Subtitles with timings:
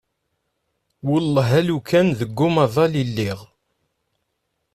[1.09, 3.39] Wellah alukan deg umaḍal i lliɣ.